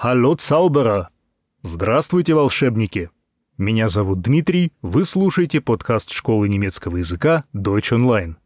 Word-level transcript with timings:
Hallo 0.00 0.36
Zauberer! 0.36 1.08
Здравствуйте, 1.62 2.32
волшебники! 2.32 3.10
Меня 3.56 3.88
зовут 3.88 4.20
Дмитрий, 4.20 4.72
вы 4.80 5.04
слушаете 5.04 5.60
подкаст 5.60 6.12
школы 6.12 6.48
немецкого 6.48 6.98
языка 6.98 7.46
Deutsch 7.52 7.90
Online. 7.90 8.36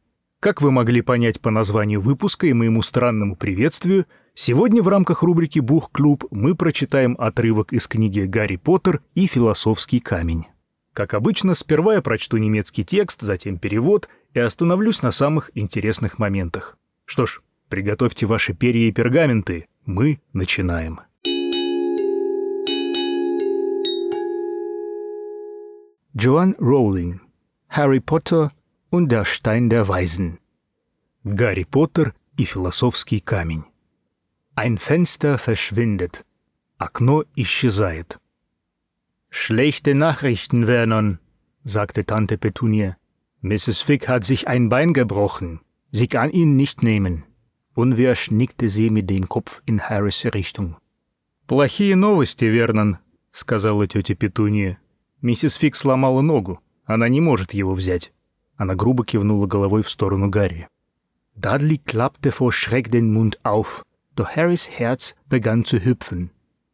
Как 0.40 0.62
вы 0.62 0.70
могли 0.70 1.02
понять 1.02 1.42
по 1.42 1.50
названию 1.50 2.00
выпуска 2.00 2.46
и 2.46 2.54
моему 2.54 2.80
странному 2.80 3.36
приветствию, 3.36 4.06
сегодня 4.32 4.82
в 4.82 4.88
рамках 4.88 5.22
рубрики 5.22 5.58
«Бух-клуб» 5.58 6.24
мы 6.30 6.54
прочитаем 6.54 7.16
отрывок 7.18 7.74
из 7.74 7.86
книги 7.86 8.20
«Гарри 8.20 8.56
Поттер 8.56 9.02
и 9.14 9.26
философский 9.26 10.00
камень». 10.00 10.46
Как 10.94 11.12
обычно, 11.12 11.54
сперва 11.54 11.96
я 11.96 12.00
прочту 12.00 12.38
немецкий 12.38 12.82
текст, 12.82 13.20
затем 13.20 13.58
перевод 13.58 14.08
и 14.32 14.38
остановлюсь 14.38 15.02
на 15.02 15.10
самых 15.10 15.50
интересных 15.54 16.18
моментах. 16.18 16.78
Что 17.04 17.26
ж, 17.26 17.42
приготовьте 17.68 18.24
ваши 18.24 18.54
перья 18.54 18.88
и 18.88 18.92
пергаменты, 18.92 19.66
мы 19.84 20.22
начинаем. 20.32 21.00
Joan 26.13 26.55
Rowling 26.59 27.21
Harry 27.69 27.99
Potter 27.99 28.51
und 28.89 29.11
der 29.11 29.25
Stein 29.25 29.69
der 29.69 29.87
Weisen 29.87 30.39
Гарри 31.23 31.65
Поттер 31.65 32.13
и 32.37 32.45
философский 32.45 33.19
камень. 33.19 33.65
Ein 34.55 34.77
Fenster 34.77 35.37
verschwindet. 35.37 36.25
Окно 36.77 37.25
исчезает. 37.35 38.17
Schlechte 39.29 39.93
Nachrichten, 39.93 40.65
Vernon, 40.65 41.19
sagte 41.63 42.05
Tante 42.05 42.37
Petunie. 42.37 42.93
Mrs. 43.41 43.81
Fick 43.81 44.07
hat 44.07 44.23
sich 44.23 44.47
ein 44.47 44.69
Bein 44.69 44.93
gebrochen. 44.93 45.59
Sie 45.91 46.07
kann 46.07 46.31
ihn 46.31 46.55
nicht 46.55 46.81
nehmen. 46.81 47.23
Unwirsch 47.75 48.31
nickte 48.31 48.69
sie 48.69 48.89
mit 48.89 49.09
dem 49.09 49.27
Kopf 49.27 49.61
in 49.65 49.81
Harrys 49.81 50.25
Richtung. 50.25 50.77
«Плохие 51.47 51.95
новости, 51.95 52.45
Вернон», — 52.45 53.31
сказала 53.31 53.87
тетя 53.87 54.15
Петуния. 54.15 54.79
Миссис 55.21 55.55
Фик 55.55 55.75
сломала 55.75 56.21
ногу. 56.21 56.59
Она 56.85 57.09
не 57.09 57.21
может 57.21 57.53
его 57.53 57.73
взять. 57.73 58.13
Она 58.55 58.75
грубо 58.75 59.05
кивнула 59.05 59.45
головой 59.45 59.83
в 59.83 59.89
сторону 59.89 60.29
Гарри. 60.29 60.67
Dudley 61.35 61.79
klappte 61.83 62.31
vor 62.31 62.51
Schreck 62.51 62.89
den 62.89 63.13
Mund 63.13 63.39
auf, 63.43 63.85
doch 64.15 64.35
Harrys 64.35 64.69
Herz 64.69 65.15
begann 65.29 65.65
zu 65.65 65.77
hüpfen. 65.77 66.31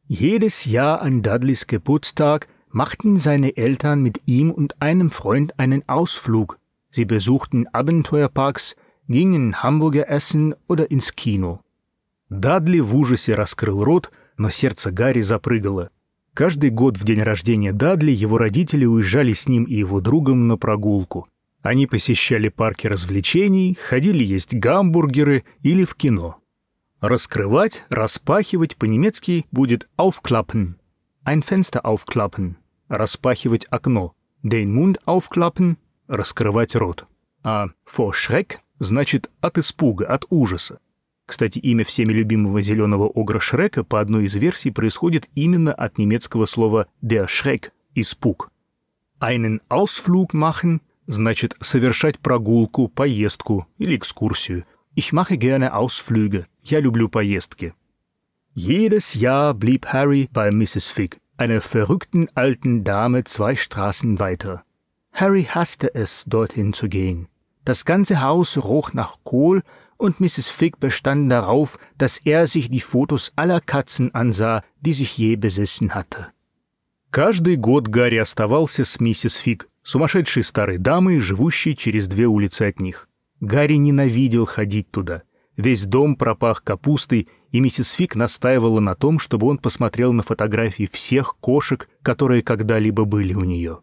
Jedes 0.07 0.65
Jahr 0.65 1.01
an 1.01 1.21
Dudleys 1.21 1.67
Geburtstag 1.67 2.47
machten 2.69 3.17
seine 3.17 3.57
Eltern 3.57 4.01
mit 4.01 4.21
ihm 4.25 4.51
und 4.51 4.81
einem 4.81 5.11
Freund 5.11 5.59
einen 5.59 5.87
Ausflug. 5.87 6.59
Sie 6.91 7.05
besuchten 7.05 7.67
Abenteuerparks, 7.67 8.75
gingen 9.07 9.61
Hamburger 9.61 10.09
essen 10.09 10.55
oder 10.67 10.89
ins 10.91 11.15
Kino. 11.15 11.59
Дадли 12.29 12.79
в 12.79 12.95
ужасе 12.95 13.35
раскрыл 13.35 13.83
рот, 13.83 14.11
но 14.37 14.49
сердце 14.49 14.91
Гарри 14.91 15.21
запрыгало. 15.21 15.89
Каждый 16.38 16.70
год 16.70 16.96
в 16.96 17.02
день 17.02 17.20
рождения 17.20 17.72
Дадли 17.72 18.12
его 18.12 18.38
родители 18.38 18.84
уезжали 18.84 19.32
с 19.32 19.48
ним 19.48 19.64
и 19.64 19.74
его 19.74 20.00
другом 20.00 20.46
на 20.46 20.56
прогулку. 20.56 21.26
Они 21.62 21.88
посещали 21.88 22.48
парки 22.48 22.86
развлечений, 22.86 23.74
ходили 23.74 24.22
есть 24.22 24.54
гамбургеры 24.54 25.42
или 25.62 25.84
в 25.84 25.96
кино. 25.96 26.36
Раскрывать, 27.00 27.82
распахивать 27.88 28.76
по-немецки 28.76 29.46
будет 29.50 29.88
aufklappen. 29.98 30.74
Ein 31.26 31.42
Fenster 31.42 31.82
aufklappen. 31.82 32.54
Распахивать 32.86 33.66
окно. 33.68 34.14
Den 34.44 34.72
Mund 34.72 34.98
aufklappen. 35.06 35.74
Раскрывать 36.06 36.76
рот. 36.76 37.08
А 37.42 37.70
vor 37.84 38.12
Schreck 38.12 38.58
значит 38.78 39.28
от 39.40 39.58
испуга, 39.58 40.06
от 40.06 40.24
ужаса. 40.30 40.78
Кстати, 41.27 41.59
имя 41.59 41.83
всеми 41.83 42.13
любимого 42.13 42.61
зеленого 42.61 43.07
огра 43.07 43.39
Шрека 43.39 43.83
по 43.83 43.99
одной 43.99 44.25
из 44.25 44.35
версий 44.35 44.71
происходит 44.71 45.29
именно 45.35 45.73
от 45.73 45.97
немецкого 45.97 46.45
слова 46.45 46.87
der 47.01 47.27
Schreck – 47.27 47.95
испуг. 47.95 48.51
Einen 49.19 49.61
Ausflug 49.69 50.33
machen 50.33 50.81
значит 51.07 51.55
совершать 51.61 52.19
прогулку, 52.19 52.87
поездку 52.89 53.67
или 53.77 53.95
экскурсию. 53.95 54.65
Ich 54.95 55.11
mache 55.11 55.37
gerne 55.37 55.73
Ausflüge. 55.73 56.45
Я 56.63 56.79
люблю 56.79 57.09
поездки. 57.09 57.73
Jedes 58.53 59.15
Jahr 59.15 59.53
blieb 59.53 59.87
Harry 59.87 60.29
bei 60.31 60.51
Mrs. 60.51 60.87
Fig, 60.87 61.19
einer 61.37 61.61
verrückten 61.61 62.29
alten 62.35 62.83
Dame 62.83 63.23
zwei 63.23 63.55
Straßen 63.55 64.19
weiter. 64.19 64.63
Harry 65.11 65.45
hasste 65.45 65.93
es, 65.95 66.23
dorthin 66.25 66.73
zu 66.73 66.87
gehen. 66.87 67.27
Das 67.65 67.85
ganze 67.85 68.21
Haus 68.21 68.57
roch 68.57 68.93
nach 68.93 69.17
Kohl 69.23 69.63
und 69.98 70.20
Mrs. 70.20 70.48
Fig 70.48 70.78
bestand 70.78 71.30
darauf, 71.30 71.78
dass 71.98 72.18
er 72.18 72.46
sich 72.46 72.70
die 72.70 72.80
Fotos 72.80 73.32
aller 73.36 73.60
Katzen 73.60 74.14
ansah, 74.14 74.64
die 74.80 74.94
sich 74.94 75.18
je 75.18 75.36
besessen 75.36 75.94
hatte. 75.94 76.32
Каждый 77.10 77.56
год 77.56 77.88
Гарри 77.88 78.16
оставался 78.16 78.84
с 78.84 79.00
миссис 79.00 79.36
Фиг, 79.36 79.68
сумасшедшей 79.82 80.44
старой 80.44 80.78
дамой, 80.78 81.20
живущей 81.20 81.74
через 81.74 82.06
две 82.06 82.26
улицы 82.26 82.62
от 82.62 82.80
них. 82.80 83.08
Гарри 83.40 83.74
ненавидел 83.74 84.44
ходить 84.44 84.90
туда. 84.90 85.22
Весь 85.56 85.86
дом 85.86 86.16
пропах 86.16 86.62
капустой, 86.62 87.28
и 87.50 87.60
миссис 87.60 87.92
Фиг 87.92 88.14
настаивала 88.14 88.80
на 88.80 88.94
том, 88.94 89.18
чтобы 89.18 89.46
он 89.46 89.58
посмотрел 89.58 90.12
на 90.12 90.22
фотографии 90.22 90.88
всех 90.92 91.36
кошек, 91.40 91.88
которые 92.02 92.42
когда-либо 92.42 93.04
были 93.04 93.32
у 93.34 93.44
нее. 93.44 93.80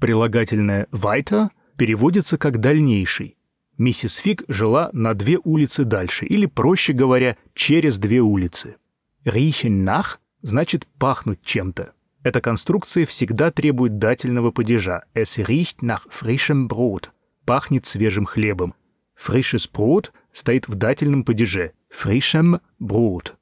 Прилагательное 0.00 0.88
«weiter» 0.90 1.50
переводится 1.76 2.36
как 2.36 2.58
«дальнейший», 2.58 3.36
Миссис 3.76 4.16
Фиг 4.16 4.44
жила 4.48 4.90
на 4.92 5.14
две 5.14 5.38
улицы 5.42 5.84
дальше, 5.84 6.26
или, 6.26 6.46
проще 6.46 6.92
говоря, 6.92 7.36
через 7.54 7.98
две 7.98 8.20
улицы. 8.20 8.76
«Riechen 9.24 9.84
nach» 9.84 10.18
значит 10.42 10.86
«пахнуть 10.98 11.42
чем-то». 11.42 11.92
Эта 12.22 12.40
конструкция 12.40 13.04
всегда 13.04 13.50
требует 13.50 13.98
дательного 13.98 14.50
падежа. 14.50 15.04
«Es 15.14 15.38
riecht 15.38 15.82
nach 15.82 16.08
frischem 16.08 16.68
Brot»– 16.68 17.10
пахнет 17.44 17.84
свежим 17.84 18.24
хлебом. 18.26 18.74
«Frisches 19.16 19.68
Brot» 19.70 20.12
стоит 20.32 20.68
в 20.68 20.74
дательном 20.74 21.24
падеже 21.24 21.72
«frischem 21.90 22.60
Brot». 22.78 23.36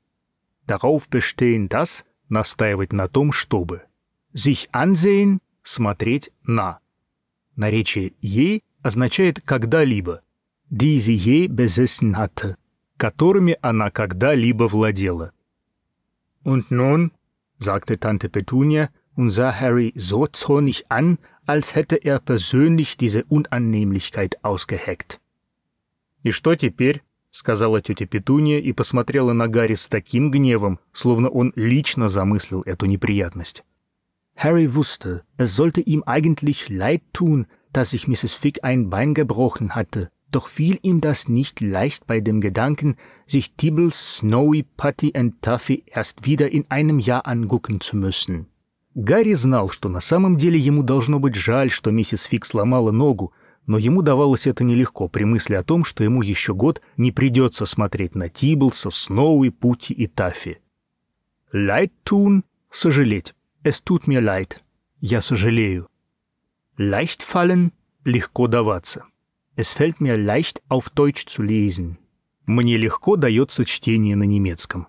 Darauf 0.66 1.08
bestehen 1.08 1.68
das– 1.68 2.04
настаивать 2.28 2.92
на 2.92 3.08
том, 3.08 3.32
чтобы. 3.32 3.82
«Sich 4.34 4.68
ansehen»– 4.72 5.40
смотреть 5.62 6.30
на. 6.42 6.80
Наречие 7.54 8.14
«ей» 8.20 8.64
означает 8.82 9.40
«когда-либо», 9.44 10.22
die 10.70 10.98
sie 10.98 11.16
je 11.16 11.48
besessen 11.48 12.16
hatte, 12.16 12.56
которыми 12.96 13.56
она 13.60 13.90
когда-либо 13.90 14.68
владела. 14.68 15.32
Und 16.44 16.70
nun, 16.70 17.12
sagte 17.58 17.98
Tante 17.98 18.28
Petunia 18.28 18.90
und 19.16 19.30
sah 19.30 19.52
Harry 19.52 19.92
so 19.96 20.26
zornig 20.26 20.90
an, 20.90 21.18
als 21.46 21.74
hätte 21.74 21.96
er 21.96 22.20
persönlich 22.20 22.96
diese 22.96 23.24
Unannehmlichkeit 23.24 24.42
ausgeheckt. 24.42 25.20
«И 26.22 26.30
что 26.30 26.54
теперь?»— 26.54 27.02
сказала 27.30 27.80
тетя 27.82 28.06
Петуния 28.06 28.60
и 28.60 28.72
посмотрела 28.72 29.32
на 29.32 29.48
Гарри 29.48 29.74
с 29.74 29.88
таким 29.88 30.30
гневом, 30.30 30.78
словно 30.92 31.28
он 31.28 31.52
лично 31.56 32.08
замыслил 32.08 32.62
эту 32.62 32.86
неприятность. 32.86 33.64
Harry 34.36 34.66
wusste, 34.74 35.24
es 35.36 35.54
sollte 35.54 35.80
ihm 35.80 36.02
eigentlich 36.04 36.68
leid 36.70 37.02
tun, 37.12 37.46
dass 37.72 37.90
sich 37.90 38.08
Mrs. 38.08 38.34
Fig 38.34 38.64
ein 38.64 38.90
Bein 38.90 39.14
gebrochen 39.14 39.74
hatte, 39.74 40.10
doch 40.30 40.48
fiel 40.48 40.78
ihm 40.82 41.00
das 41.00 41.28
nicht 41.28 41.60
leicht 41.60 42.06
bei 42.06 42.20
dem 42.20 42.40
Gedanken, 42.40 42.96
sich 43.26 43.52
Tibbles, 43.54 44.16
Snowy, 44.16 44.64
Putty 44.76 45.12
und 45.14 45.42
Tuffy 45.42 45.84
erst 45.86 46.26
wieder 46.26 46.50
in 46.50 46.64
einem 46.70 46.98
Jahr 46.98 47.26
angucken 47.26 47.80
zu 47.80 47.96
müssen. 47.96 48.46
Гарри 48.94 49.34
знал, 49.34 49.70
что 49.70 49.88
на 49.88 50.00
самом 50.00 50.36
деле 50.36 50.58
ему 50.58 50.82
должно 50.82 51.18
быть 51.18 51.34
жаль, 51.34 51.70
что 51.70 51.90
миссис 51.90 52.24
Фиг 52.24 52.44
сломала 52.44 52.90
ногу, 52.90 53.32
но 53.66 53.78
ему 53.78 54.02
давалось 54.02 54.46
это 54.46 54.64
нелегко 54.64 55.08
при 55.08 55.24
мысли 55.24 55.54
о 55.54 55.62
том, 55.62 55.84
что 55.84 56.04
ему 56.04 56.22
еще 56.22 56.52
год 56.52 56.82
не 56.96 57.12
придется 57.12 57.64
смотреть 57.64 58.14
на 58.14 58.28
Тиблса, 58.28 58.90
Сноуи, 58.90 59.48
Пути 59.50 59.94
и 59.94 60.06
Таффи. 60.06 60.60
Leid 61.52 61.90
tun— 62.04 62.42
сожалеть. 62.70 63.34
Es 63.62 63.82
tut 63.84 64.06
mir 64.06 64.20
leid. 64.20 64.56
Я 65.00 65.20
сожалею. 65.20 65.88
Leicht 66.82 67.22
fallen– 67.22 67.70
легко 68.04 68.48
даваться. 68.48 69.04
Es 69.54 69.72
fällt 69.72 70.00
mir 70.00 70.16
leicht 70.16 70.62
auf 70.68 70.90
Deutsch 70.90 71.26
zu 71.26 71.42
lesen. 71.42 71.98
Мне 72.44 72.76
легко 72.76 73.14
дается 73.14 73.64
чтение 73.64 74.16
на 74.16 74.24
немецком. 74.24 74.88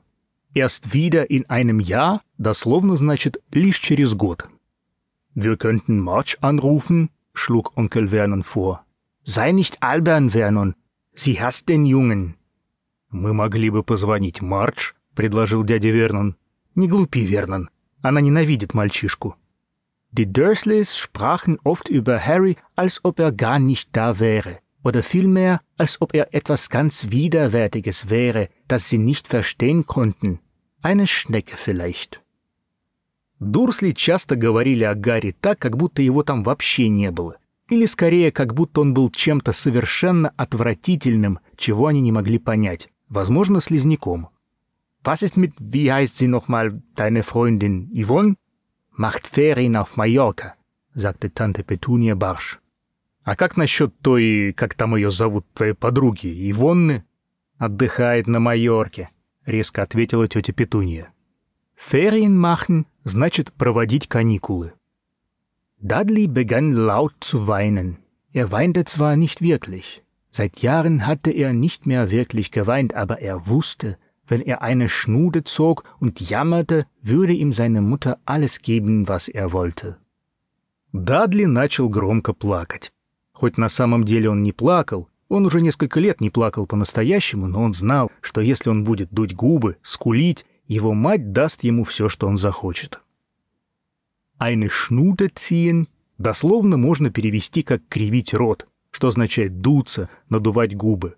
Erst 0.56 0.94
wieder 0.94 1.30
in 1.30 1.45
einem 1.50 1.80
Jahr 1.80 2.22
дословно 2.40 2.98
значит 2.98 3.44
«лишь 3.51 3.80
через 3.80 4.16
год». 4.16 4.50
Wir 5.36 5.56
könnten 5.56 6.00
March 6.00 6.38
anrufen, 6.42 7.10
schlug 7.34 7.78
Onkel 7.78 8.07
Vernon 8.07 8.42
vor. 8.42 8.84
Sei 9.24 9.51
nicht 9.51 9.84
albern, 9.84 10.31
Vernon. 10.31 10.74
Sie 11.13 11.39
hasst 11.39 11.69
den 11.69 11.86
Jungen. 11.86 12.36
Мы 13.12 13.34
могли 13.34 13.69
бы 13.69 13.84
позвонить 13.84 14.42
Марч, 14.42 14.96
предложил 15.13 15.63
дядя 15.63 15.92
Вернон. 15.92 16.38
Не 16.74 16.88
глупи, 16.88 17.24
Вернон. 17.24 17.69
Она 18.01 18.19
ненавидит 18.19 18.74
мальчишку. 18.74 19.36
Die 20.12 20.32
Dursleys 20.32 20.96
sprachen 20.96 21.58
oft 21.64 21.88
über 21.88 22.19
Harry, 22.19 22.56
als 22.76 23.00
ob 23.05 23.20
er 23.20 23.32
gar 23.32 23.58
nicht 23.58 23.90
da 23.93 24.19
wäre, 24.19 24.58
oder 24.82 25.02
vielmehr, 25.02 25.61
als 25.76 26.00
ob 26.00 26.14
er 26.14 26.35
etwas 26.35 26.70
ganz 26.70 27.11
Widerwärtiges 27.11 28.08
wäre, 28.08 28.49
das 28.67 28.88
sie 28.88 28.99
nicht 28.99 29.29
verstehen 29.29 29.87
konnten. 29.87 30.40
Eine 30.82 31.06
Schnecke 31.06 31.56
vielleicht. 31.56 32.23
Дурсли 33.40 33.93
часто 33.93 34.35
говорили 34.37 34.82
о 34.85 34.94
Гарри 34.94 35.37
так, 35.40 35.61
как 35.61 35.76
будто 35.76 36.02
его 36.02 36.23
там 36.23 36.43
вообще 36.43 36.88
не 36.88 37.11
было. 37.11 37.37
Или 37.69 37.87
скорее, 37.87 38.32
как 38.32 38.55
будто 38.55 38.81
он 38.81 38.94
был 38.94 39.11
чем-то 39.11 39.52
совершенно 39.52 40.32
отвратительным, 40.37 41.38
чего 41.56 41.87
они 41.87 42.00
не 42.00 42.12
могли 42.12 42.38
понять. 42.38 42.88
Возможно, 43.08 43.61
слизняком. 43.61 44.29
Was 45.05 45.23
ist 45.23 45.37
mit, 45.37 45.52
wie 45.58 45.93
heißt 45.93 46.19
sie 46.19 46.26
nochmal, 46.26 46.82
deine 46.96 47.23
Freundin 47.23 47.90
Yvonne? 47.94 48.37
Macht 48.95 49.25
Ferien 49.28 49.75
auf 49.75 49.98
Mallorca, 49.98 50.56
sagte 50.94 51.34
Tante 51.34 51.63
Petunia 51.63 52.16
barsch. 52.16 52.60
А 53.24 53.36
как 53.36 53.57
насчет 53.57 53.94
той, 54.01 54.54
как 54.54 54.75
там 54.75 54.95
ее 54.95 55.10
зовут, 55.10 55.45
твоей 55.54 55.74
подруги, 55.74 56.28
Ивонны? 56.51 57.04
Отдыхает 57.57 58.28
на 58.28 58.40
Майорке, 58.40 59.10
резко 59.45 59.81
ответила 59.81 60.28
тетя 60.28 60.54
Петунья. 60.54 61.12
Ferien 61.75 62.36
machen 62.38 62.86
значит 63.04 63.51
проводить 63.54 64.07
каникулы. 64.07 64.74
Dudley 65.80 66.28
begann 66.28 66.74
laut 66.74 67.16
zu 67.19 67.48
weinen. 67.48 67.98
Er 68.31 68.51
weinte 68.51 68.86
zwar 68.86 69.16
nicht 69.16 69.42
wirklich. 69.42 70.04
Seit 70.30 70.60
Jahren 70.60 71.06
hatte 71.06 71.31
er 71.31 71.54
nicht 71.54 71.86
mehr 71.86 72.12
wirklich 72.12 72.51
geweint, 72.51 72.94
aber 72.94 73.19
er 73.19 73.48
wusste, 73.48 73.98
wenn 74.33 74.41
er 74.41 74.63
eine 74.63 74.89
Schnude 74.89 75.44
zog 75.44 75.83
und 76.00 76.19
jammerte, 76.19 76.88
würde 77.03 77.33
ihm 77.33 77.53
seine 77.53 77.81
Mutter 77.81 78.18
alles 78.25 78.53
geben, 78.63 79.07
was 79.07 79.27
er 79.27 79.51
wollte. 79.51 79.97
Дадли 80.91 81.45
начал 81.45 81.88
громко 81.88 82.33
плакать. 82.33 82.91
Хоть 83.33 83.59
на 83.59 83.69
самом 83.69 84.06
деле 84.06 84.31
он 84.31 84.41
не 84.41 84.51
плакал, 84.51 85.07
он 85.30 85.45
уже 85.45 85.62
несколько 85.62 86.00
лет 86.00 86.19
не 86.19 86.31
плакал 86.31 86.65
по-настоящему, 86.65 87.47
но 87.47 87.62
он 87.62 87.74
знал, 87.74 88.12
что 88.21 88.41
если 88.41 88.69
он 88.69 88.83
будет 88.83 89.09
дуть 89.12 89.35
губы, 89.35 89.77
скулить, 89.83 90.45
его 90.68 90.94
мать 90.94 91.31
даст 91.31 91.63
ему 91.63 91.83
все, 91.83 92.09
что 92.09 92.27
он 92.27 92.39
захочет. 92.39 93.00
Eine 94.39 94.69
Schnude 94.69 95.29
ziehen 95.36 95.88
дословно 96.18 96.77
можно 96.77 97.12
перевести 97.12 97.62
как 97.62 97.81
«кривить 97.88 98.33
рот», 98.33 98.68
что 98.89 99.09
означает 99.09 99.62
«дуться», 99.62 100.09
«надувать 100.29 100.75
губы». 100.75 101.18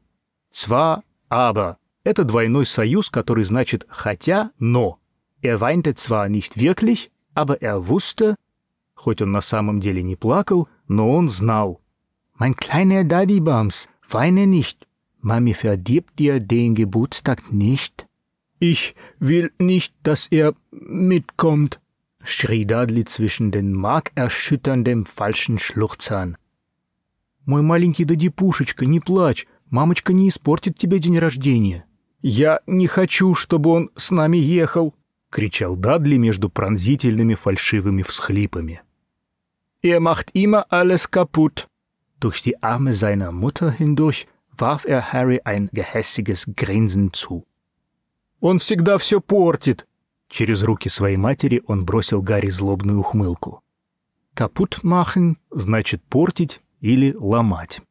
Zwar, 0.52 1.02
aber 1.30 1.78
это 2.06 2.24
двойной 2.24 2.66
союз, 2.66 3.10
который 3.10 3.44
значит 3.44 3.86
«хотя», 3.90 4.52
«но». 4.60 5.00
Er 5.42 5.60
weinte 5.60 5.94
zwar 5.96 6.30
nicht 6.30 6.58
wirklich, 6.58 7.12
aber 7.34 7.62
er 7.62 7.88
wusste, 7.88 8.36
хоть 8.96 9.22
он 9.22 9.32
на 9.32 9.42
самом 9.42 9.82
деле 9.82 10.02
не 10.02 10.16
плакал, 10.16 10.70
но 10.88 11.12
он 11.12 11.30
знал. 11.30 11.82
«Mein 12.40 12.56
kleiner 12.56 13.04
Daddy 13.04 13.40
Bums, 13.40 13.90
weine 14.10 14.48
nicht. 14.48 14.88
Mami 15.22 15.54
verdirbt 15.54 16.18
dir 16.18 16.40
den 16.40 16.76
Geburtstag 16.76 17.52
nicht.» 17.52 18.08
Ich 18.60 18.96
will 19.20 19.52
nicht, 19.60 19.94
dass 20.04 20.28
er 20.28 20.54
mitkommt, 20.72 21.82
schrie 22.24 22.66
Dudley 22.66 23.04
zwischen 23.04 23.52
den 23.52 23.74
markerschütterndem 23.74 25.06
falschen 25.06 25.60
Schluchzern. 25.60 26.38
«Мой 27.46 27.62
маленький 27.62 28.06
Дадипушечка, 28.06 28.86
не 28.86 29.00
плачь, 29.00 29.46
мамочка 29.70 30.14
не 30.14 30.30
испортит 30.30 30.78
тебе 30.78 31.00
день 31.00 31.20
рождения». 31.20 31.86
«Я 32.28 32.62
не 32.66 32.88
хочу, 32.88 33.36
чтобы 33.36 33.70
он 33.70 33.92
с 33.96 34.10
нами 34.10 34.38
ехал!»— 34.38 34.96
кричал 35.30 35.76
Дадли 35.76 36.18
между 36.18 36.50
пронзительными 36.50 37.36
фальшивыми 37.36 38.02
всхлипами. 38.02 38.82
«Er 39.84 40.00
macht 40.00 40.32
immer 40.34 40.66
alles 40.72 41.08
kaputt!» 41.08 41.68
Durch 42.20 42.42
die 42.42 42.56
Arme 42.64 42.96
seiner 42.96 43.32
Mutter 43.32 43.70
hindurch 43.70 44.26
warf 44.58 44.86
er 44.86 45.14
Harry 45.14 45.40
ein 45.44 45.70
gehässiges 45.72 46.48
Grinsen 46.56 47.14
zu. 47.14 47.46
«Он 48.40 48.58
всегда 48.58 48.98
все 48.98 49.22
портит!» 49.22 49.86
Через 50.28 50.64
руки 50.64 50.90
своей 50.90 51.18
матери 51.18 51.62
он 51.68 51.86
бросил 51.86 52.24
Гарри 52.24 52.50
злобную 52.50 53.02
ухмылку. 53.02 53.62
«Капут 54.34 54.84
machen» 54.84 55.38
значит 55.52 56.02
«портить» 56.10 56.60
или 56.82 57.14
«ломать». 57.14 57.84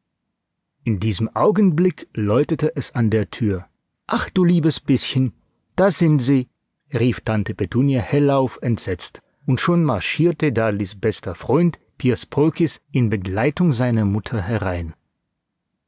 In 0.83 0.99
diesem 0.99 1.29
Augenblick 1.33 2.09
läutete 2.13 2.75
es 2.75 2.91
an 2.93 3.09
der 3.09 3.29
Tür. 3.29 3.69
Ach 4.07 4.29
du 4.29 4.43
liebes 4.43 4.79
bisschen, 4.79 5.33
da 5.75 5.89
sind 5.89 6.21
sie, 6.21 6.47
rief 6.93 7.21
Tante 7.21 7.55
Petunia 7.55 8.01
hellauf 8.01 8.59
entsetzt, 8.61 9.21
und 9.47 9.59
schon 9.59 9.83
marschierte 9.83 10.51
Dudleys 10.51 10.93
bester 10.95 11.33
Freund 11.33 11.79
Piers 11.97 12.25
Polkis 12.25 12.81
in 12.91 13.09
Begleitung 13.09 13.73
seiner 13.73 14.05
Mutter 14.05 14.41
herein. 14.41 14.93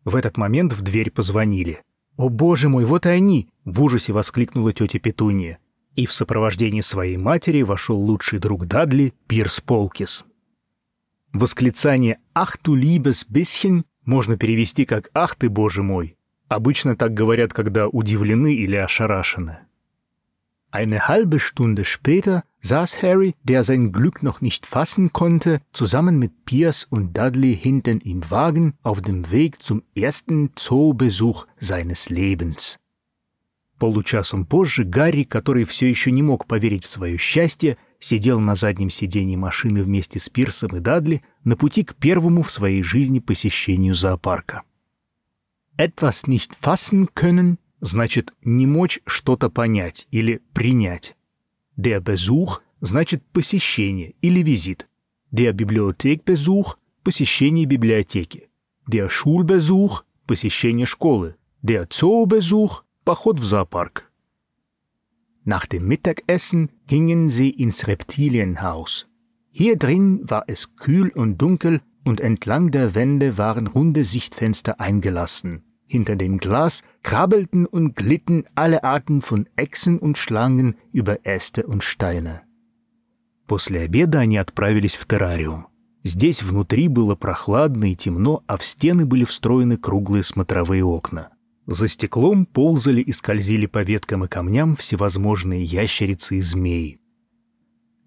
В 0.03 0.15
этот 0.15 0.37
момент 0.37 0.73
в 0.73 0.81
дверь 0.81 1.11
позвонили. 1.11 1.83
«О, 2.15 2.29
боже 2.29 2.69
мой, 2.69 2.85
вот 2.85 3.05
и 3.05 3.09
они!»— 3.09 3.49
в 3.65 3.83
ужасе 3.83 4.13
воскликнула 4.13 4.73
тетя 4.73 4.99
Петунья. 4.99 5.59
И 5.95 6.07
в 6.07 6.13
сопровождении 6.13 6.81
своей 6.81 7.17
матери 7.17 7.61
вошел 7.61 7.99
лучший 7.99 8.39
друг 8.39 8.65
Дадли, 8.65 9.13
Пирс 9.27 9.61
Полкис. 9.61 10.23
Восклицание 11.33 12.19
«Ах, 12.33 12.57
du 12.63 12.73
liebes 12.75 13.25
bisschen» 13.29 13.83
можно 14.05 14.37
перевести 14.37 14.85
как 14.85 15.09
«Ах 15.13 15.35
ты, 15.35 15.49
боже 15.49 15.83
мой!» 15.83 16.16
Обычно 16.47 16.95
так 16.95 17.13
говорят, 17.13 17.53
когда 17.53 17.87
удивлены 17.87 18.53
или 18.53 18.75
ошарашены. 18.75 19.59
Eine 20.71 21.07
halbe 21.07 21.39
Stunde 21.39 21.85
später 21.85 22.43
saß 22.61 23.01
Harry, 23.01 23.35
der 23.43 23.63
sein 23.63 23.91
Glück 23.91 24.21
noch 24.21 24.41
nicht 24.41 24.65
fassen 24.65 25.13
konnte, 25.13 25.61
zusammen 25.71 26.19
mit 26.19 26.45
Pierce 26.45 26.85
und 26.89 27.17
Dudley 27.17 27.55
hinten 27.55 27.99
im 27.99 28.29
Wagen 28.29 28.75
auf 28.83 29.01
dem 29.01 29.31
Weg 29.31 29.61
zum 29.61 29.83
ersten 29.95 30.51
Zoobesuch 30.55 31.47
seines 31.59 32.09
Lebens. 32.09 32.77
Получасом 33.79 34.45
позже 34.45 34.83
Гарри, 34.83 35.23
который 35.23 35.63
все 35.63 35.87
еще 35.87 36.11
не 36.11 36.23
мог 36.23 36.47
поверить 36.47 36.83
в 36.83 36.91
свое 36.91 37.17
счастье, 37.17 37.77
сидел 37.99 38.39
на 38.39 38.55
заднем 38.55 38.89
сиденье 38.89 39.37
машины 39.37 39.83
вместе 39.83 40.19
с 40.19 40.29
Пирсом 40.29 40.75
и 40.75 40.79
Дадли 40.79 41.21
на 41.43 41.55
пути 41.55 41.83
к 41.83 41.95
первому 41.95 42.43
в 42.43 42.51
своей 42.51 42.83
жизни 42.83 43.19
посещению 43.19 43.93
зоопарка. 43.93 44.63
Etwas 45.76 46.26
nicht 46.26 46.54
fassen 46.54 47.14
können 47.14 47.58
значит 47.80 48.32
не 48.42 48.66
мочь 48.66 49.00
что-то 49.06 49.50
понять 49.50 50.06
или 50.10 50.40
принять. 50.54 51.16
Der 51.76 52.00
Besuch 52.00 52.60
значит 52.80 53.22
посещение 53.32 54.14
или 54.22 54.42
визит. 54.42 54.88
Der 55.32 55.52
Bibliothekbesuch – 55.52 57.02
посещение 57.02 57.66
библиотеки. 57.66 58.50
Der 58.86 59.08
Schulbesuch – 59.08 60.26
посещение 60.26 60.86
школы. 60.86 61.36
Der 61.62 61.88
Zoobesuch – 61.88 63.04
поход 63.04 63.40
в 63.40 63.44
зоопарк. 63.44 64.10
Nach 65.44 65.66
dem 65.66 65.88
Mittagessen 65.88 66.70
gingen 66.86 67.28
sie 67.28 67.50
ins 67.50 67.88
Reptilienhaus. 67.88 69.08
Hier 69.50 69.76
drin 69.76 70.30
war 70.30 70.44
es 70.46 70.76
kühl 70.76 71.08
und 71.10 71.38
dunkel 71.38 71.80
und 72.04 72.20
entlang 72.20 72.70
der 72.70 72.94
Wände 72.94 73.38
waren 73.38 73.66
runde 73.66 74.04
Sichtfenster 74.04 74.80
eingelassen. 74.80 75.64
Hinter 75.86 76.16
dem 76.16 76.38
Glas 76.38 76.82
krabbelten 77.02 77.66
und 77.66 77.96
glitten 77.96 78.44
alle 78.54 78.82
Arten 78.82 79.20
von 79.20 79.48
Echsen 79.56 79.98
und 79.98 80.16
Schlangen 80.16 80.76
über 80.92 81.26
Äste 81.26 81.66
und 81.66 81.82
Steine. 81.82 82.42
После 83.46 83.80
обеда 83.80 84.20
они 84.20 84.38
отправились 84.38 84.94
в 84.94 85.06
террариум. 85.06 85.66
Здесь 86.04 86.42
внутри 86.42 86.88
было 86.88 87.14
прохладно 87.14 87.92
и 87.92 87.94
темно, 87.94 88.42
а 88.46 88.56
в 88.56 88.64
стены 88.64 89.06
были 89.06 89.24
встроены 89.24 89.76
круглые 89.76 90.22
смотровые 90.22 90.84
окна. 90.84 91.30
За 91.66 91.86
стеклом 91.86 92.44
ползали 92.44 93.00
и 93.00 93.12
скользили 93.12 93.66
по 93.66 93.82
веткам 93.82 94.24
и 94.24 94.28
камням 94.28 94.74
всевозможные 94.74 95.62
ящерицы 95.62 96.38
и 96.38 96.40
змеи. 96.40 96.98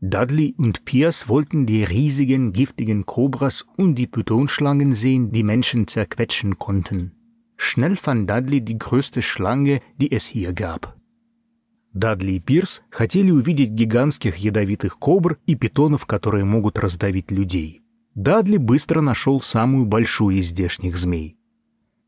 Dudley 0.01 0.53
und 0.57 0.83
Pierce 0.83 1.29
wollten 1.29 1.65
die 1.65 1.83
riesigen, 1.83 2.51
giftigen 2.51 3.05
Kobras 3.05 3.65
und 3.77 3.95
die 3.95 4.07
Pythonschlangen 4.07 4.93
sehen, 4.93 5.31
die 5.31 5.43
Menschen 5.43 5.87
zerquetschen 5.87 6.59
konnten. 6.59 7.13
Schnell 7.59 7.95
fand 7.95 8.29
Дадли 8.29 8.61
die 8.61 8.77
größte 8.77 9.21
Schlange, 9.21 9.81
die 9.97 10.11
es 10.11 10.25
hier 10.25 10.53
gab. 10.53 10.95
Дадли 11.93 12.33
и 12.33 12.39
Пирс 12.39 12.81
хотели 12.89 13.31
увидеть 13.31 13.71
гигантских 13.71 14.35
ядовитых 14.35 14.97
кобр 14.99 15.37
и 15.45 15.55
питонов, 15.55 16.05
которые 16.05 16.43
могут 16.43 16.77
раздавить 16.77 17.31
людей. 17.31 17.81
Дадли 18.15 18.57
быстро 18.57 19.01
нашел 19.01 19.41
самую 19.41 19.85
большую 19.85 20.37
из 20.37 20.49
здешних 20.49 20.97
змей. 20.97 21.37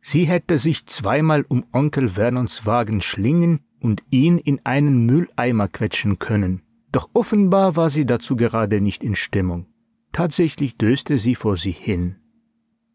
Sie 0.01 0.25
hätte 0.25 0.57
sich 0.57 0.85
zweimal 0.85 1.45
um 1.49 1.65
Onkel 1.71 2.09
Vernons 2.09 2.65
Wagen 2.65 3.01
schlingen 3.01 3.61
und 3.81 4.03
ihn 4.09 4.37
in 4.37 4.59
einen 4.63 5.05
Mülleimer 5.05 5.67
quetschen 5.67 6.19
können. 6.19 6.61
Doch 6.91 7.09
offenbar 7.13 7.75
war 7.75 7.89
sie 7.89 8.05
dazu 8.05 8.35
gerade 8.35 8.81
nicht 8.81 9.03
in 9.03 9.15
Stimmung. 9.15 9.67
Tatsächlich 10.11 10.77
döste 10.77 11.17
sie 11.17 11.35
vor 11.35 11.57
sie 11.57 11.71
hin. 11.71 12.15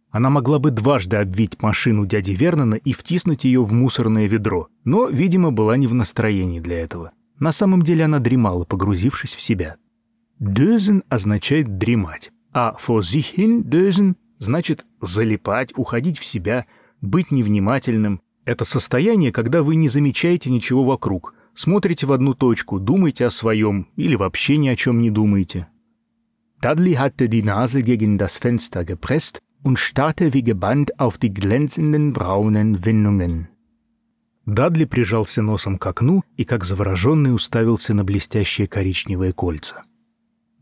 Она 0.10 0.30
могла 0.30 0.60
бы 0.60 0.72
дважды 0.72 1.18
обвить 1.18 1.62
машину 1.62 2.06
дяди 2.06 2.32
Вернона 2.32 2.76
и 2.76 2.94
втиснуть 2.94 3.44
ее 3.44 3.64
в 3.64 3.72
мусорное 3.74 4.28
ведро, 4.28 4.70
но, 4.84 5.08
видимо, 5.08 5.52
была 5.52 5.78
не 5.78 5.88
в 5.88 5.94
настроении 5.94 6.60
для 6.60 6.80
этого. 6.80 7.12
На 7.40 7.52
самом 7.52 7.82
деле 7.82 8.06
она 8.06 8.20
дремала, 8.20 8.64
погрузившись 8.64 9.36
в 9.36 9.42
себя. 9.42 9.76
«Дözен» 10.40 11.04
означает 11.10 11.78
«дремать», 11.78 12.32
а 12.54 12.76
«vor 12.86 13.02
sich 13.02 13.36
hin 13.36 13.64
dösen» 13.64 14.16
значит 14.40 14.86
«залипать», 15.02 15.74
«уходить 15.76 16.20
в 16.20 16.26
себя», 16.26 16.66
«быть 17.02 17.32
невнимательным». 17.32 18.22
Это 18.46 18.66
состояние, 18.66 19.32
когда 19.32 19.62
вы 19.62 19.76
не 19.76 19.90
замечаете 19.90 20.50
ничего 20.50 20.84
вокруг, 20.84 21.34
Смотрите 21.58 22.06
в 22.06 22.14
одну 22.14 22.36
точку, 22.36 22.80
думайте 22.80 23.26
о 23.26 23.32
своем 23.32 23.88
или 23.96 24.14
вообще 24.14 24.58
ни 24.58 24.68
о 24.68 24.76
чем 24.76 25.02
не 25.02 25.10
думаете. 25.10 25.68
Dudley 26.62 26.98
hatte 26.98 27.28
die 27.28 27.42
Nase 27.42 27.82
gegen 27.82 28.20
das 28.20 28.38
Fenster 28.38 28.86
gepresst 28.86 29.42
und 29.63 29.79
starrte 29.79 30.33
wie 30.33 30.43
gebannt 30.43 30.99
auf 30.99 31.19
die 31.19 31.33
glänzenden 31.33 32.13
braunen 32.13 32.85
Windungen. 32.85 33.49
Дадли 34.45 34.87
прижался 34.87 35.41
носом 35.41 35.79
к 35.79 35.87
окну 35.87 36.25
и, 36.37 36.45
как 36.45 36.65
завороженный, 36.65 37.33
уставился 37.33 37.95
на 37.95 38.05
блестящие 38.05 38.67
коричневые 38.67 39.33
кольца. 39.33 39.85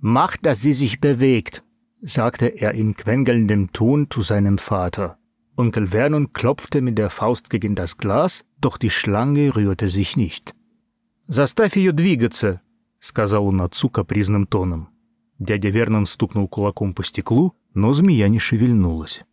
Macht, 0.00 0.44
dass 0.44 0.60
sie 0.60 0.74
sich 0.74 1.00
bewegt, 1.00 1.62
sagte 2.00 2.46
er 2.46 2.72
in 2.72 2.94
quengelndem 2.94 3.72
Ton 3.72 4.08
zu 4.10 4.20
seinem 4.20 4.58
Vater. 4.58 5.16
Onkel 5.56 5.88
Vernon 5.88 6.32
klopfte 6.32 6.80
mit 6.80 6.96
der 6.98 7.10
Faust 7.10 7.50
gegen 7.50 7.74
das 7.74 7.96
Glas, 7.96 8.44
doch 8.60 8.78
die 8.78 8.90
Schlange 8.90 9.54
rührte 9.54 9.88
sich 9.88 10.16
nicht. 10.16 10.54
«Заставь 11.26 11.76
ее 11.76 11.92
двигаться», — 11.92 12.98
сказал 12.98 13.46
он 13.46 13.60
отцу 13.60 13.88
капризным 13.88 14.46
тоном. 14.46 14.88
Дядя 15.38 15.70
Вернон 15.70 16.06
стукнул 16.06 16.48
кулаком 16.48 16.92
по 16.92 17.02
стеклу, 17.02 17.54
но 17.75 17.93
змея 17.93 18.27
не 18.29 18.39
шевельнулась. 18.39 19.23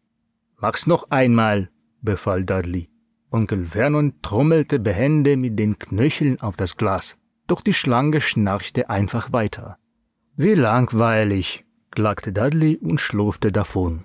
«Mach's 0.61 0.87
noch 0.87 1.09
einmal»,— 1.09 1.69
befahl 2.03 2.45
Dudley. 2.45 2.91
Onkel 3.31 3.65
Vernon 3.65 4.13
trommelte 4.21 4.79
behende 4.79 5.37
mit 5.37 5.59
den 5.59 5.79
Knöcheln 5.79 6.39
auf 6.41 6.57
das 6.57 6.77
Glas, 6.77 7.17
doch 7.47 7.63
die 7.63 7.73
Schlange 7.73 8.21
schnarchte 8.21 8.91
einfach 8.91 9.33
weiter. 9.33 9.79
Wie 10.37 10.55
langweilig, 10.55 11.65
klagte 11.91 12.33
Dudley 12.33 12.77
und 12.77 13.01
schlurfte 13.01 13.51
davon. 13.51 14.05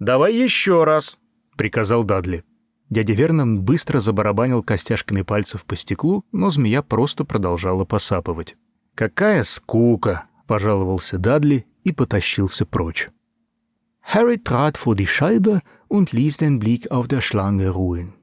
«Давай 0.00 0.34
еще 0.34 0.82
раз»,— 0.84 1.18
приказал 1.56 2.02
Дадли. 2.02 2.44
Дядя 2.90 3.14
Вернон 3.14 3.62
быстро 3.62 4.00
забарабанил 4.00 4.62
костяшками 4.62 5.22
пальцев 5.22 5.64
по 5.64 5.76
стеклу, 5.76 6.24
но 6.32 6.50
змея 6.50 6.82
просто 6.82 7.24
продолжала 7.24 7.84
посапывать. 7.84 8.56
«Какая 8.94 9.44
скука!»— 9.44 10.24
пожаловался 10.46 11.18
Дадли 11.18 11.66
и 11.84 11.92
потащился 11.92 12.66
прочь. 12.66 13.08
Harry 14.01 14.37
trat 14.41 14.77
vor 14.77 14.95
die 14.95 15.07
Scheibe 15.07 15.61
und 15.87 16.11
ließ 16.11 16.37
den 16.37 16.59
Blick 16.59 16.91
auf 16.91 17.07
der 17.07 17.21
Schlange 17.21 17.69
ruhen. 17.69 18.13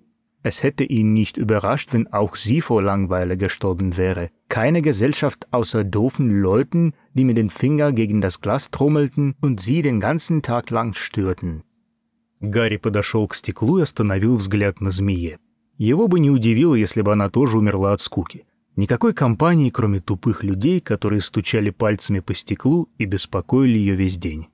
Es 0.43 0.63
hätte 0.63 0.85
ihn 0.85 1.15
nicht 1.15 1.39
überrascht, 1.39 1.93
wenn 1.93 2.13
auch 2.13 2.37
sie 2.37 2.61
vor 2.61 2.83
Langweile 2.83 3.39
gestorben 3.39 3.97
wäre. 3.97 4.31
Keine 4.49 4.83
Gesellschaft 4.83 5.47
außer 5.53 5.85
doofen 5.85 6.43
Leuten, 6.43 6.93
die 7.15 7.25
mit 7.25 7.39
den 7.39 7.49
Fingern 7.49 7.95
gegen 7.95 8.21
das 8.21 8.43
Glas 8.43 8.71
trommelten 8.71 9.37
und 9.41 9.61
sie 9.61 9.81
den 9.81 10.01
ganzen 10.01 10.43
Tag 10.43 10.71
lang 10.71 10.95
störten. 10.95 11.63
Гарри 12.41 12.77
подошел 12.77 13.27
к 13.27 13.35
стеклу 13.35 13.79
и 13.79 13.83
остановил 13.83 14.37
взгляд 14.37 14.83
на 14.83 14.91
змее. 14.91 15.39
Его 15.79 16.09
бы 16.09 16.21
не 16.21 16.31
удивило, 16.31 16.75
если 16.75 17.01
бы 17.01 17.13
она 17.13 17.31
тоже 17.31 17.57
умерла 17.57 17.93
от 17.93 18.03
скуки. 18.03 18.45
Никакой 18.77 19.15
компании, 19.15 19.71
кроме 19.71 20.01
тупых 20.01 20.43
людей, 20.43 20.81
которые 20.81 21.21
стучали 21.21 21.71
пальцами 21.71 22.21
по 22.21 22.35
стеклу 22.35 22.89
и 22.99 23.07
беспокоили 23.07 23.79
ее 23.79 23.95
весь 23.95 24.19
день. 24.19 24.49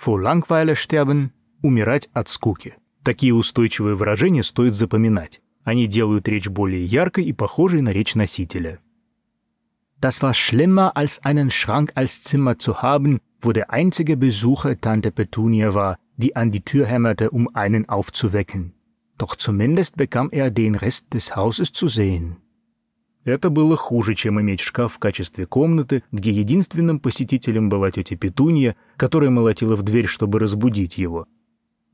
Vor 0.00 0.20
Langweile 0.20 0.76
sterben – 0.76 1.62
умирать 1.62 2.08
от 2.12 2.28
скуки. 2.28 2.76
Такие 3.02 3.34
устойчивые 3.34 3.96
выражения 3.96 4.42
стоит 4.42 4.74
запоминать. 4.74 5.40
Они 5.64 5.86
делают 5.86 6.28
речь 6.28 6.48
более 6.48 6.84
яркой 6.84 7.24
и 7.24 7.32
похожей 7.32 7.80
на 7.82 7.90
речь 7.90 8.14
носителя. 8.14 8.80
Das 10.00 10.20
war 10.22 10.34
schlimmer, 10.34 10.96
als 10.96 11.24
einen 11.24 11.50
Schrank 11.50 11.92
als 11.94 12.22
Zimmer 12.22 12.58
zu 12.58 12.82
haben, 12.82 13.20
wo 13.40 13.52
der 13.52 13.70
einzige 13.70 14.16
Besucher 14.16 14.78
Tante 14.80 15.10
Petunia 15.10 15.74
war, 15.74 15.98
die 16.16 16.36
an 16.36 16.50
die 16.50 16.62
Tür 16.62 16.86
hämmerte, 16.86 17.30
um 17.30 17.48
einen 17.54 17.88
aufzuwecken. 17.88 18.74
Doch 19.18 19.36
zumindest 19.36 19.96
bekam 19.96 20.28
er 20.30 20.50
den 20.50 20.74
Rest 20.74 21.14
des 21.14 21.34
Hauses 21.34 21.72
zu 21.72 21.88
sehen. 21.88 22.36
Это 23.23 23.49
было 23.49 23.75
хуже, 23.77 24.15
чем 24.15 24.41
иметь 24.41 24.61
шкаф 24.61 24.93
в 24.93 24.99
качестве 24.99 25.45
комнаты, 25.45 26.03
где 26.11 26.31
единственным 26.31 26.99
посетителем 26.99 27.69
была 27.69 27.91
тетя 27.91 28.15
Петунья, 28.15 28.75
которая 28.97 29.29
молотила 29.29 29.75
в 29.75 29.83
дверь, 29.83 30.07
чтобы 30.07 30.39
разбудить 30.39 30.97
его 30.97 31.27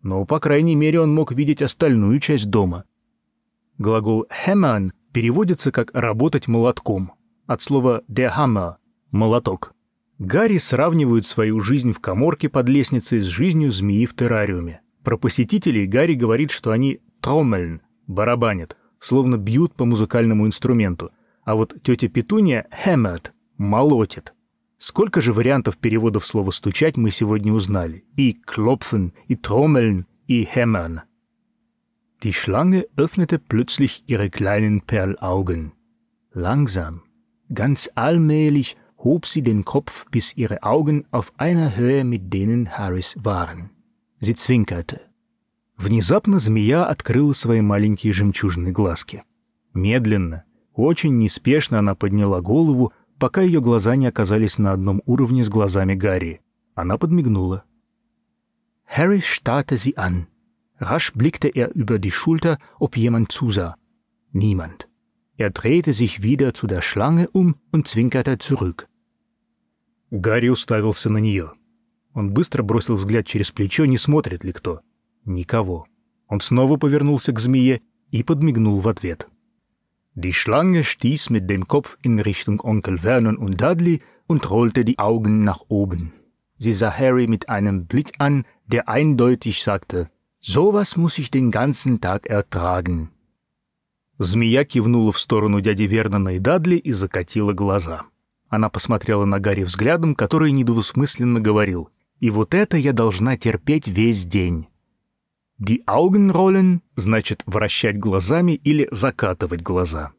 но, 0.07 0.25
по 0.25 0.39
крайней 0.39 0.75
мере, 0.75 1.01
он 1.01 1.13
мог 1.13 1.31
видеть 1.33 1.61
остальную 1.61 2.19
часть 2.19 2.49
дома. 2.49 2.85
Глагол 3.77 4.25
«hämmern» 4.45 4.91
переводится 5.11 5.71
как 5.71 5.91
«работать 5.93 6.47
молотком», 6.47 7.11
от 7.45 7.61
слова 7.61 8.03
«der 8.09 8.31
Hammer»— 8.35 8.75
«молоток». 9.11 9.73
Гарри 10.17 10.57
сравнивает 10.57 11.25
свою 11.25 11.59
жизнь 11.59 11.91
в 11.91 11.99
коморке 11.99 12.49
под 12.49 12.69
лестницей 12.69 13.19
с 13.19 13.25
жизнью 13.25 13.71
змеи 13.71 14.05
в 14.05 14.15
террариуме. 14.15 14.81
Про 15.03 15.17
посетителей 15.17 15.85
Гарри 15.85 16.13
говорит, 16.13 16.51
что 16.51 16.71
они 16.71 17.01
«троммельн»— 17.21 17.81
барабанят, 18.07 18.77
словно 18.99 19.37
бьют 19.37 19.73
по 19.73 19.85
музыкальному 19.85 20.45
инструменту, 20.47 21.11
а 21.43 21.55
вот 21.55 21.75
тетя 21.83 22.07
Петуния 22.07 22.67
«hämmert»— 22.71 23.31
молотит. 23.57 24.33
Сколько 24.77 25.21
же 25.21 25.33
вариантов 25.33 25.77
переводов 25.77 26.25
слова 26.25 26.51
«стучать» 26.51 26.97
мы 26.97 27.09
сегодня 27.09 27.53
узнали? 27.53 28.05
И 28.15 28.37
«klopfen», 28.45 29.11
и 29.27 29.35
«trommeln», 29.35 30.05
и 30.27 30.43
«hämmern». 30.43 31.01
Die 32.23 32.33
Schlange 32.33 32.87
öffnete 32.95 33.37
plötzlich 33.39 34.03
ihre 34.07 34.29
kleinen 34.29 34.81
Perlaugen. 34.81 35.73
Langsam, 36.33 37.03
ganz 37.49 37.89
allmählich 37.95 38.75
hob 38.97 39.27
sie 39.27 39.43
den 39.43 39.63
Kopf, 39.65 40.05
bis 40.09 40.35
ihre 40.35 40.63
Augen 40.63 41.05
auf 41.11 41.31
einer 41.37 41.75
Höhe 41.75 42.03
mit 42.03 42.33
denen 42.33 42.77
Harrys 42.77 43.15
waren. 43.23 43.69
Sie 44.19 44.33
zwinkerte. 44.33 45.01
Внезапно 45.77 46.39
змея 46.39 46.85
открыла 46.85 47.33
свои 47.33 47.61
маленькие 47.61 48.11
жемчужные 48.11 48.71
глазки. 48.71 49.23
Медленно, 49.73 50.43
очень 50.73 51.17
неспешно 51.19 51.79
она 51.79 51.93
подняла 51.93 52.41
голову, 52.41 52.93
пока 53.19 53.41
ее 53.41 53.61
глаза 53.61 53.95
не 53.95 54.07
оказались 54.07 54.57
на 54.57 54.71
одном 54.71 55.01
уровне 55.05 55.43
с 55.43 55.49
глазами 55.49 55.93
Гарри. 55.93 56.41
Она 56.73 56.97
подмигнула. 56.97 57.63
Harry 58.87 59.21
starrte 59.21 59.77
sie 59.77 59.97
an. 59.97 60.27
Rasch 60.79 61.13
blickte 61.13 61.47
er 61.47 61.75
über 61.75 61.99
die 61.99 62.11
Schulter, 62.11 62.59
ob 62.79 62.97
jemand 62.97 63.31
zusah. 63.31 63.75
Niemand. 64.31 64.87
Er 65.37 65.51
drehte 65.51 65.93
sich 65.93 66.23
wieder 66.23 66.53
zu 66.53 66.67
der 66.67 66.81
Schlange 66.81 67.29
um 67.29 67.55
und 67.71 67.87
zwinkerte 67.87 68.37
zurück. 68.39 68.87
Гарри 70.09 70.49
уставился 70.49 71.09
на 71.09 71.17
нее. 71.17 71.51
Он 72.13 72.31
быстро 72.31 72.63
бросил 72.63 72.95
взгляд 72.95 73.27
через 73.27 73.51
плечо, 73.51 73.85
не 73.85 73.97
смотрит 73.97 74.43
ли 74.43 74.53
кто. 74.53 74.81
Никого. 75.27 75.85
Он 76.27 76.39
снова 76.39 76.77
повернулся 76.77 77.33
к 77.33 77.39
змее 77.39 77.81
и 78.11 78.23
подмигнул 78.23 78.79
в 78.79 78.87
ответ. 78.87 79.27
Die 80.15 80.33
Schlange 80.33 80.83
stieß 80.83 81.29
mit 81.29 81.47
dem 81.47 81.67
Kopf 81.67 81.97
in 82.01 82.19
Richtung 82.19 82.59
Onkel 82.61 82.97
Vernon 82.97 83.37
und 83.37 83.61
Dudley 83.61 84.01
und 84.25 84.49
rollte 84.49 84.83
die 84.83 84.97
Augen 84.97 85.43
nach 85.43 85.61
oben. 85.67 86.13
Sie 86.57 86.73
sah 86.73 86.91
Harry 86.91 87.27
mit 87.27 87.49
einem 87.49 87.85
Blick 87.85 88.13
an, 88.17 88.45
der 88.65 88.89
eindeutig 88.89 89.61
sagte, 89.61 90.09
«Sowas 90.39 90.97
muss 90.97 91.19
ich 91.19 91.29
den 91.29 91.51
ganzen 91.51 92.01
Tag 92.01 92.25
ertragen». 92.25 93.11
Змея 94.17 94.65
кивнула 94.65 95.11
в 95.11 95.19
сторону 95.19 95.61
дяди 95.61 95.83
Вернона 95.83 96.29
и 96.29 96.39
Дадли 96.39 96.77
и 96.77 96.91
закатила 96.93 97.53
глаза. 97.53 98.05
Она 98.49 98.69
посмотрела 98.69 99.25
на 99.25 99.39
Гарри 99.39 99.63
взглядом, 99.63 100.15
который 100.15 100.51
недвусмысленно 100.51 101.39
говорил, 101.39 101.89
«И 102.19 102.31
вот 102.31 102.55
это 102.55 102.77
я 102.77 102.93
должна 102.93 103.37
терпеть 103.37 103.87
весь 103.87 104.25
день». 104.25 104.67
Die 105.59 105.87
Augenrollen 105.87 106.81
значит 106.95 107.41
вращать 107.47 107.97
глазами 107.97 108.51
или 108.63 108.87
закатывать 108.91 109.63
глаза. 109.63 110.11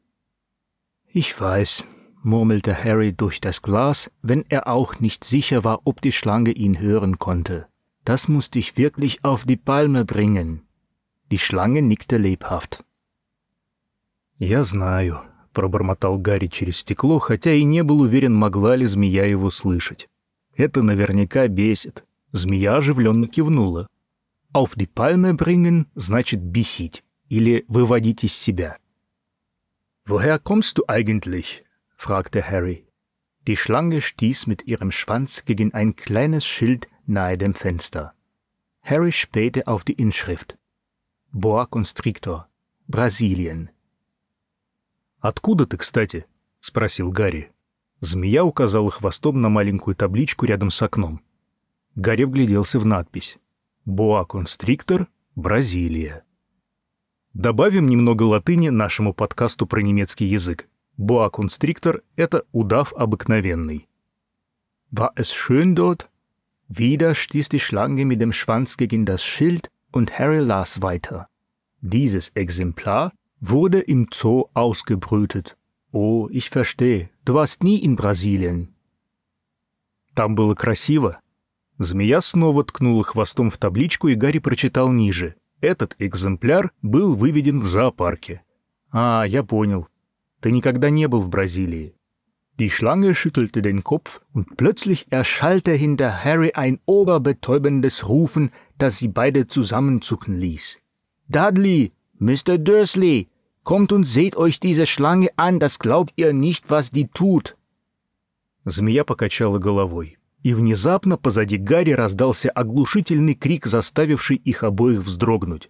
Ich 1.13 1.41
weiß, 1.41 1.85
murmelte 2.25 2.75
Harry 2.85 3.13
durch 3.13 3.41
das 3.41 3.63
Glas, 3.63 4.11
wenn 4.21 4.45
er 4.49 4.67
auch 4.67 4.99
nicht 4.99 5.23
sicher 5.23 5.63
war, 5.63 5.81
ob 5.85 6.01
die 6.03 6.11
Schlange 6.11 6.51
ihn 6.51 6.81
hören 6.81 7.19
konnte. 7.21 7.69
Das 8.05 8.27
musste 8.27 8.59
ich 8.59 8.77
wirklich 8.77 9.23
auf 9.23 9.45
die 9.45 9.57
Palme 9.57 10.05
bringen. 10.05 10.63
Die 11.31 11.39
Schlange 11.39 11.83
nickte 11.83 12.17
lebhaft. 12.17 12.85
«Я 14.39 14.65
знаю»,— 14.65 15.21
пробормотал 15.53 16.19
Гарри 16.19 16.49
через 16.49 16.79
стекло, 16.79 17.21
хотя 17.21 17.53
и 17.53 17.63
не 17.63 17.85
был 17.85 18.01
уверен, 18.01 18.35
могла 18.35 18.75
ли 18.75 18.87
змея 18.87 19.25
его 19.25 19.51
слышать. 19.51 20.09
«Это 20.57 20.83
наверняка 20.83 21.47
бесит». 21.47 22.05
Змея 22.33 22.77
оживленно 22.77 23.27
кивнула. 23.27 23.89
Auf 24.53 24.75
die 24.77 24.87
Palme 24.87 25.35
bringen 25.35 25.87
значит 25.95 26.41
бесить 26.41 27.05
или 27.29 27.65
выводить 27.69 28.25
из 28.25 28.35
себя. 28.35 28.79
Woher 30.07 30.39
kommst 30.39 30.79
du 30.79 30.85
eigentlich? 30.89 31.65
fragte 31.97 32.43
Harry. 32.43 32.87
Die 33.47 33.57
Schlange 33.57 34.01
stieß 34.01 34.47
mit 34.47 34.67
ihrem 34.67 34.91
Schwanz 34.91 35.45
gegen 35.45 35.75
ein 35.75 35.97
kleines 35.97 36.47
Schild 36.47 36.89
nahe 37.07 37.37
dem 37.37 37.55
Fenster. 37.55 38.15
Harry 38.83 39.13
spähte 39.13 39.67
auf 39.67 39.85
die 39.85 39.93
Inschrift. 39.93 40.57
Boa 41.31 41.67
Constrictor, 41.67 42.49
Brasilien. 42.87 43.69
«Откуда 45.21 45.67
ты, 45.67 45.77
кстати?»— 45.77 46.27
спросил 46.61 47.11
Гарри. 47.11 47.51
Змея 48.01 48.45
указала 48.45 48.91
хвостом 48.91 49.43
на 49.43 49.49
маленькую 49.49 49.97
табличку 49.97 50.47
рядом 50.47 50.71
с 50.71 50.81
окном. 50.81 51.21
Гарри 51.97 52.25
вгляделся 52.25 52.79
в 52.79 52.87
надпись. 52.87 53.39
Боа-констриктор, 53.88 55.08
Бразилия. 55.36 56.24
Добавим 57.34 57.88
немного 57.88 58.24
латыни 58.24 58.70
нашему 58.70 59.14
подкасту 59.14 59.68
про 59.68 59.82
немецкий 59.82 60.26
язык. 60.26 60.70
Боа-констриктор — 60.98 62.16
это 62.16 62.46
удав 62.54 62.94
обыкновенный. 62.94 63.90
War 64.92 65.12
es 65.16 65.34
schön 65.34 65.76
dort? 65.76 66.10
Wieder 66.70 67.14
stieß 67.14 67.50
die 67.50 67.60
Schlange 67.60 68.06
mit 68.06 68.22
dem 68.22 68.32
Schwanz 68.32 68.78
gegen 68.78 69.06
das 69.06 69.22
Schild 69.24 69.70
und 69.92 70.18
Harry 70.18 70.40
las 70.40 70.82
weiter. 70.82 71.28
Dieses 71.82 72.30
Exemplar 72.36 73.12
wurde 73.42 73.82
im 73.82 74.08
Zoo 74.14 74.46
ausgebrütet. 74.54 75.58
Oh, 75.92 76.30
ich 76.32 76.50
verstehe. 76.50 77.10
Du 77.26 77.34
warst 77.34 77.64
nie 77.64 77.84
in 77.84 77.96
Brasilien. 77.96 78.70
Там 80.16 80.36
было 80.36 80.56
красиво. 80.56 81.20
Змея 81.79 82.21
снова 82.21 82.65
ткнула 82.65 83.05
хвостом 83.05 83.51
в 83.51 83.57
табличку, 83.57 84.09
и 84.09 84.15
Гарри 84.15 84.39
прочитал 84.39 84.91
ниже. 84.91 85.37
Этот 85.61 85.95
экземпляр 85.99 86.73
был 86.83 87.15
выведен 87.15 87.61
в 87.61 87.67
зоопарке. 87.67 88.43
А, 88.91 89.25
я 89.25 89.43
понял. 89.43 89.89
Ты 90.41 90.51
никогда 90.51 90.91
не 90.91 91.09
был 91.09 91.21
в 91.21 91.29
Бразилии. 91.29 91.95
Die 92.59 92.71
Schlange 92.71 93.15
schüttelte 93.15 93.63
den 93.63 93.85
Kopf 93.85 94.21
und 94.33 94.57
plötzlich 94.57 95.07
erschallte 95.11 95.73
hinter 95.73 96.25
Harry 96.25 96.51
ein 96.55 96.81
oberbetäubendes 96.87 98.09
Rufen, 98.09 98.51
das 98.79 98.99
sie 98.99 99.07
beide 99.07 99.47
zusammenzucken 99.47 100.41
ließ. 100.41 100.79
Dudley, 101.29 101.93
Mr. 102.19 102.59
Dursley, 102.59 103.29
kommt 103.63 103.93
und 103.93 104.05
seht 104.05 104.37
euch 104.37 104.59
diese 104.59 104.87
Schlange 104.87 105.29
an, 105.37 105.61
das 105.61 105.79
glaubt 105.79 106.13
ihr 106.17 106.33
nicht, 106.33 106.69
was 106.69 106.91
die 106.91 107.07
tut. 107.07 107.55
Змея 108.65 109.05
покачала 109.05 109.59
головой, 109.59 110.18
и 110.49 110.55
внезапно 110.55 111.19
позади 111.19 111.59
Гарри 111.59 111.91
раздался 111.91 112.49
оглушительный 112.49 113.35
крик, 113.35 113.67
заставивший 113.67 114.37
их 114.37 114.65
обоих 114.65 115.01
вздрогнуть. 115.01 115.69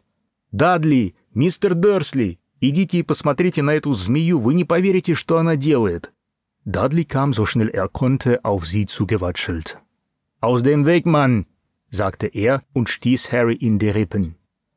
«Дадли! 0.52 1.16
Мистер 1.34 1.74
Дерсли! 1.74 2.38
Идите 2.60 2.98
и 2.98 3.02
посмотрите 3.02 3.60
на 3.62 3.72
эту 3.74 3.92
змею, 3.94 4.38
вы 4.38 4.54
не 4.54 4.64
поверите, 4.64 5.14
что 5.14 5.38
она 5.38 5.56
делает!» 5.56 6.12
Dudley 6.64 7.04
kam 7.04 7.32
so 7.32 7.44
schnell 7.44 7.70
er 7.74 7.88
konnte 7.88 8.44
auf 8.44 8.66
sie 8.66 8.86
zugewatschelt. 8.86 9.78
Aus 10.40 10.62
dem 10.62 10.86
Weg, 10.86 11.06
Mann! 11.06 11.46
sagte 11.90 12.28
er 12.28 12.62
und 12.72 12.88
stieß 12.88 13.32
Harry 13.32 13.56
in 13.56 13.80
die 13.80 13.90
Rippen. 13.90 14.36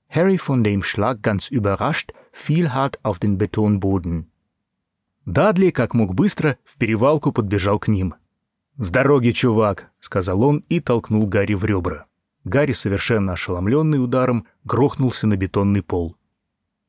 Harry, 0.09 0.39
von 0.39 0.63
dem 0.63 0.81
Schlag 0.81 1.21
ganz 1.21 1.47
überrascht, 1.47 2.11
fiel 2.31 2.73
hart 2.73 2.97
auf 3.03 3.19
den 3.19 3.37
Betonboden. 3.37 4.31
Дадли, 5.27 5.69
как 5.69 5.93
мог 5.93 6.15
быстро, 6.15 6.57
в 6.65 6.79
перевалку 6.79 7.31
подбежал 7.31 7.77
к 7.77 7.87
ним. 7.87 8.15
«С 8.83 8.89
дороги, 8.89 9.31
чувак!»— 9.31 9.91
сказал 9.99 10.41
он 10.41 10.63
и 10.67 10.79
толкнул 10.79 11.27
Гарри 11.27 11.53
в 11.53 11.63
ребра. 11.65 12.05
Гарри, 12.45 12.73
совершенно 12.73 13.33
ошеломленный 13.33 14.03
ударом, 14.03 14.47
грохнулся 14.63 15.27
на 15.27 15.37
бетонный 15.37 15.83
пол. 15.83 16.15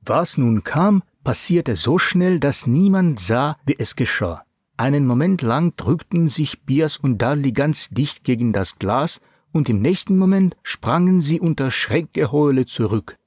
Was 0.06 0.38
nun 0.38 0.62
kam, 0.62 1.02
passierte 1.22 1.75
so 1.76 1.99
schnell, 1.99 2.38
dass 2.38 2.66
niemand 2.66 3.20
sah, 3.20 3.58
wie 3.66 3.76
es 3.78 3.94
geschah. 3.94 4.44
Einen 4.78 5.06
Moment 5.06 5.42
lang 5.42 5.76
drückten 5.76 6.30
sich 6.30 6.62
Bias 6.62 6.96
und 6.96 7.18
Dudley 7.18 7.52
ganz 7.52 7.90
dicht 7.90 8.25
gegen 8.25 8.54
das 8.54 8.78
Glas, 8.78 9.20
und 9.52 9.68
im 9.68 9.82
nächsten 9.82 10.16
Moment 10.16 10.56
sprangen 10.62 11.20
sie 11.20 11.40
unter 11.40 11.70
Schreckgeheule 11.70 12.64
zurück. 12.64 13.18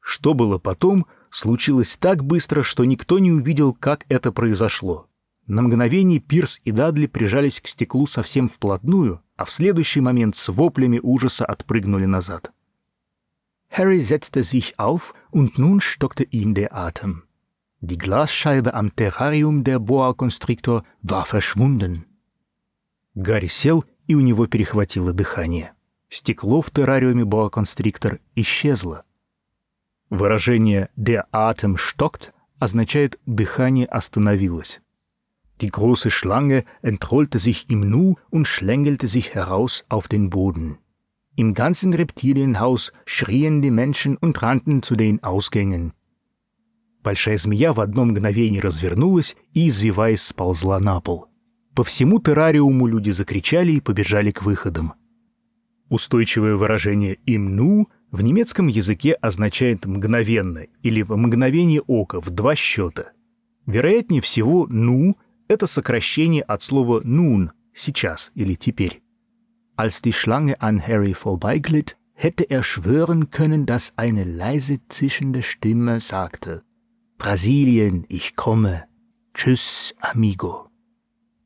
Что 0.00 0.32
было 0.32 0.56
потом, 0.56 1.04
случилось 1.30 1.98
так 1.98 2.24
быстро, 2.24 2.62
что 2.62 2.86
никто 2.86 3.18
не 3.18 3.30
увидел, 3.30 3.74
как 3.74 4.06
это 4.08 4.32
произошло. 4.32 5.06
На 5.46 5.62
мгновение 5.62 6.20
Пирс 6.20 6.60
и 6.64 6.70
Дадли 6.70 7.06
прижались 7.06 7.60
к 7.60 7.68
стеклу 7.68 8.06
совсем 8.06 8.48
вплотную, 8.48 9.22
а 9.36 9.44
в 9.44 9.52
следующий 9.52 10.00
момент 10.00 10.36
с 10.36 10.48
воплями 10.48 11.00
ужаса 11.02 11.44
отпрыгнули 11.44 12.06
назад. 12.06 12.52
Harry 13.76 14.00
setzte 14.00 14.44
sich 14.44 14.78
auf 14.78 15.14
und 15.32 15.58
nun 15.58 15.80
stockte 15.80 16.22
ihm 16.22 16.54
der 16.54 16.74
Atem. 16.74 17.24
Die 17.80 17.98
Glasscheibe 17.98 18.72
am 18.72 18.94
Terrarium 18.94 19.64
der 19.64 19.80
Boa 19.80 20.14
Constrictor 20.14 20.84
war 21.02 21.26
verschwunden. 21.26 22.06
Гарри 23.14 23.48
сел, 23.48 23.84
и 24.06 24.14
у 24.14 24.20
него 24.20 24.46
перехватило 24.46 25.12
дыхание. 25.12 25.72
Стекло 26.08 26.62
в 26.62 26.70
террариуме 26.70 27.24
Boa 27.24 27.50
Constrictor 27.50 28.20
исчезло. 28.34 29.04
Выражение 30.08 30.88
«der 30.96 31.24
Atem 31.32 31.76
stockt» 31.76 32.32
означает 32.58 33.18
«дыхание 33.26 33.86
остановилось». 33.86 34.80
Die 35.60 35.70
große 35.70 36.10
Schlange 36.10 36.64
entrollte 36.82 37.38
sich 37.38 37.70
im 37.70 37.80
Nu 37.88 38.16
und 38.30 38.46
schlängelte 38.46 39.06
sich 39.06 39.34
heraus 39.34 39.84
auf 39.88 40.08
den 40.08 40.30
Boden. 40.30 40.78
Im 41.36 41.54
ganzen 41.54 41.94
Reptilienhaus 41.94 42.92
schrien 43.04 43.62
die 43.62 43.70
Menschen 43.70 44.16
und 44.16 44.40
rannten 44.42 44.82
zu 44.82 44.96
den 44.96 45.22
Ausgängen. 45.22 45.92
Большая 47.02 47.36
змея 47.36 47.74
в 47.74 47.80
одно 47.80 48.06
мгновение 48.06 48.62
развернулась 48.62 49.36
и, 49.52 49.68
извиваясь, 49.68 50.22
сползла 50.22 50.80
на 50.80 51.00
пол. 51.00 51.26
По 51.74 51.84
всему 51.84 52.18
террариуму 52.18 52.86
люди 52.86 53.10
закричали 53.10 53.72
и 53.72 53.80
побежали 53.80 54.30
к 54.30 54.42
выходам. 54.42 54.94
Устойчивое 55.90 56.56
выражение 56.56 57.18
«имну» 57.26 57.88
в 58.10 58.22
немецком 58.22 58.68
языке 58.68 59.12
означает 59.12 59.84
«мгновенно» 59.84 60.66
или 60.82 61.02
«в 61.02 61.14
мгновение 61.14 61.82
ока» 61.82 62.20
в 62.20 62.30
два 62.30 62.54
счета. 62.54 63.10
Вероятнее 63.66 64.22
всего 64.22 64.66
«ну»— 64.70 65.16
это 65.48 65.66
сокращение 65.66 66.42
от 66.42 66.62
слова 66.62 67.00
«nun»— 67.02 67.50
«сейчас» 67.74 68.30
или 68.34 68.54
«теперь». 68.54 69.02
Als 69.76 70.02
die 70.02 70.12
Schlange 70.12 70.60
an 70.60 70.80
Harry 70.86 71.14
vorbeiglitt, 71.14 71.96
hätte 72.14 72.44
er 72.44 72.62
schwören 72.62 73.30
können, 73.30 73.66
dass 73.66 73.92
eine 73.96 74.24
leise 74.24 74.80
zischende 74.88 75.42
Stimme 75.42 76.00
sagte— 76.00 76.62
Бразилиен, 77.18 78.04
ich 78.08 78.36
komme. 78.36 78.84
Tschüss, 79.34 79.94
amigo. 80.00 80.68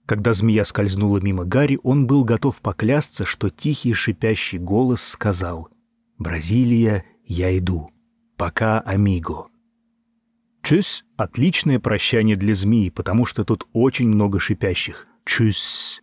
Когда 0.07 0.33
змея 0.33 0.65
скользнула 0.65 1.19
мимо 1.19 1.45
Гарри, 1.45 1.79
он 1.83 2.07
был 2.07 2.25
готов 2.25 2.61
поклясться, 2.61 3.25
что 3.25 3.51
тихий 3.51 3.93
шипящий 3.93 4.59
голос 4.59 5.03
сказал 5.03 5.69
«Бразилия, 6.19 7.05
я 7.25 7.57
иду. 7.57 7.91
Пока, 8.37 8.81
амиго». 8.81 9.49
«Чус»— 10.69 11.03
отличное 11.17 11.81
прощание 11.81 12.37
для 12.37 12.55
змеи, 12.55 12.91
потому 12.91 13.25
что 13.25 13.43
тут 13.43 13.67
очень 13.73 14.07
много 14.07 14.39
шипящих. 14.39 15.07
«Tschüss». 15.25 16.03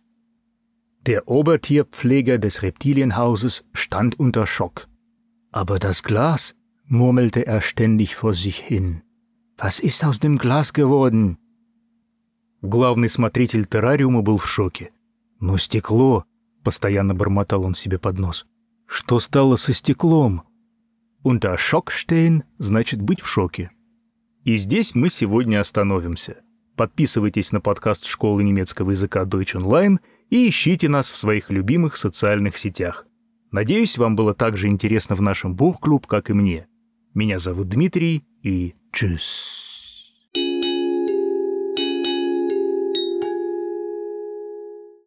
Der 1.06 1.28
Obertierpfleger 1.28 2.38
des 2.38 2.64
Reptilienhauses 2.64 3.62
stand 3.72 4.18
unter 4.18 4.44
Schock. 4.44 4.88
Aber 5.52 5.78
das 5.78 6.02
Glas, 6.02 6.56
murmelte 6.88 7.46
er 7.46 7.60
ständig 7.60 8.16
vor 8.16 8.34
sich 8.34 8.58
hin. 8.58 9.02
Was 9.56 9.78
ist 9.78 10.02
aus 10.02 10.18
dem 10.18 10.36
Glas 10.36 10.72
geworden? 10.72 11.38
Главный 12.60 13.08
смотритель 13.08 13.66
террариума 13.66 14.22
был 14.22 14.38
в 14.38 14.48
шоке. 14.48 14.90
Но 15.38 15.58
стекло, 15.58 16.24
постоянно 16.64 17.14
бормотал 17.14 17.62
он 17.62 17.76
себе 17.76 18.00
под 18.00 18.18
нос. 18.18 18.46
Что 18.86 19.20
стало 19.20 19.54
со 19.54 19.72
стеклом? 19.72 20.42
Unter 21.22 21.56
Schock 21.56 21.92
stehen 21.92 22.42
значит 22.58 23.00
быть 23.00 23.20
в 23.20 23.28
шоке. 23.28 23.70
И 24.46 24.58
здесь 24.58 24.94
мы 24.94 25.10
сегодня 25.10 25.60
остановимся. 25.60 26.36
Подписывайтесь 26.76 27.50
на 27.50 27.60
подкаст 27.60 28.04
школы 28.04 28.44
немецкого 28.44 28.92
языка 28.92 29.24
Deutsch 29.24 29.56
Online 29.56 29.98
и 30.30 30.48
ищите 30.48 30.88
нас 30.88 31.10
в 31.10 31.16
своих 31.16 31.50
любимых 31.50 31.96
социальных 31.96 32.56
сетях. 32.56 33.08
Надеюсь, 33.50 33.98
вам 33.98 34.14
было 34.14 34.34
так 34.34 34.56
же 34.56 34.68
интересно 34.68 35.16
в 35.16 35.20
нашем 35.20 35.56
Бухклуб, 35.56 36.06
как 36.06 36.30
и 36.30 36.32
мне. 36.32 36.68
Меня 37.12 37.40
зовут 37.40 37.70
Дмитрий, 37.70 38.24
и 38.44 38.76
Tschüss. 38.92 39.65